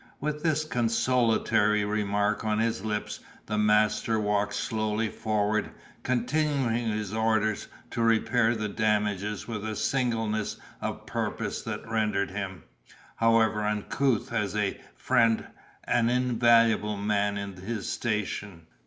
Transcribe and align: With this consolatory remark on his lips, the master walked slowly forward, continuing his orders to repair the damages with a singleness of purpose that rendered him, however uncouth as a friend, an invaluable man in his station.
With 0.19 0.41
this 0.41 0.63
consolatory 0.63 1.85
remark 1.85 2.43
on 2.43 2.57
his 2.57 2.83
lips, 2.83 3.19
the 3.45 3.59
master 3.59 4.19
walked 4.19 4.55
slowly 4.55 5.09
forward, 5.09 5.69
continuing 6.01 6.87
his 6.89 7.13
orders 7.13 7.67
to 7.91 8.01
repair 8.01 8.55
the 8.55 8.67
damages 8.67 9.47
with 9.47 9.63
a 9.63 9.75
singleness 9.75 10.57
of 10.81 11.05
purpose 11.05 11.61
that 11.65 11.87
rendered 11.87 12.31
him, 12.31 12.63
however 13.17 13.63
uncouth 13.63 14.33
as 14.33 14.55
a 14.55 14.81
friend, 14.95 15.45
an 15.83 16.09
invaluable 16.09 16.97
man 16.97 17.37
in 17.37 17.53
his 17.57 17.87
station. 17.87 18.65